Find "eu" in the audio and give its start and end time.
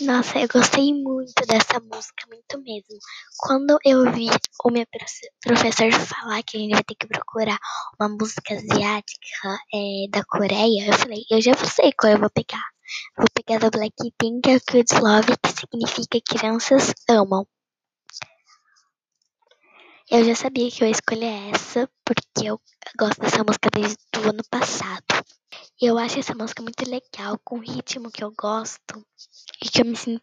0.40-0.48, 3.84-4.10, 10.88-10.92, 11.30-11.40, 12.12-12.18, 20.10-20.24, 20.82-20.88, 22.48-22.60, 25.86-25.98, 28.24-28.32, 29.82-29.84